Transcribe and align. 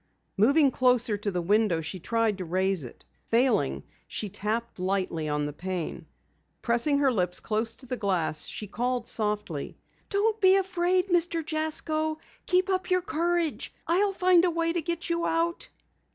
Moving 0.35 0.71
closer 0.71 1.15
to 1.15 1.29
the 1.29 1.43
window 1.43 1.79
she 1.79 1.99
tried 1.99 2.39
to 2.39 2.43
raise 2.45 2.83
it. 2.83 3.05
Failing, 3.27 3.83
she 4.07 4.29
tapped 4.29 4.79
lightly 4.79 5.29
on 5.29 5.45
the 5.45 5.53
pane. 5.53 6.07
Pressing 6.63 6.97
her 6.97 7.11
lips 7.11 7.39
close 7.39 7.75
to 7.75 7.85
the 7.85 7.97
glass 7.97 8.47
she 8.47 8.65
called 8.65 9.07
softly: 9.07 9.77
"Don't 10.09 10.41
be 10.41 10.55
afraid, 10.55 11.09
Mr. 11.09 11.45
Jasko! 11.45 12.17
Keep 12.47 12.71
up 12.71 12.89
your 12.89 13.03
courage! 13.03 13.75
I'll 13.85 14.11
find 14.11 14.43
a 14.43 14.49
way 14.49 14.73
to 14.73 14.81
get 14.81 15.07
you 15.07 15.27
out!" 15.27 15.69